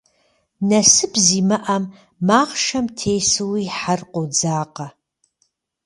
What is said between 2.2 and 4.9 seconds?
махъшэм тесууи, хьэр къодзакъэ.